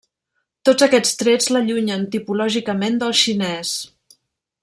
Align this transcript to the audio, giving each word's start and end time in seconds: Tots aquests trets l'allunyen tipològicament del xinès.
Tots 0.69 0.85
aquests 0.85 1.19
trets 1.19 1.49
l'allunyen 1.55 2.07
tipològicament 2.15 2.99
del 3.05 3.15
xinès. 3.23 3.77